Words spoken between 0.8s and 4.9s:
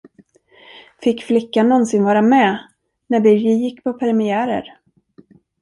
Fick flickan nånsin vara med, när Birger gick på premiärer.